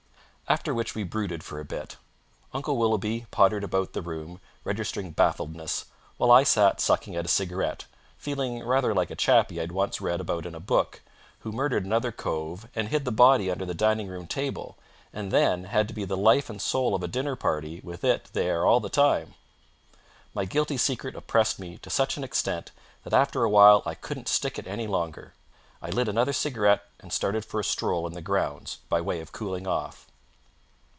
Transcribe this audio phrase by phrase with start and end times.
[0.51, 1.95] After which we brooded for a bit.
[2.53, 5.85] Uncle Willoughby pottered about the room, registering baffledness,
[6.17, 7.85] while I sat sucking at a cigarette,
[8.17, 11.03] feeling rather like a chappie I'd once read about in a book,
[11.39, 14.77] who murdered another cove and hid the body under the dining room table,
[15.13, 18.29] and then had to be the life and soul of a dinner party, with it
[18.33, 19.35] there all the time.
[20.33, 22.71] My guilty secret oppressed me to such an extent
[23.05, 25.33] that after a while I couldn't stick it any longer.
[25.81, 29.31] I lit another cigarette and started for a stroll in the grounds, by way of
[29.31, 30.07] cooling off.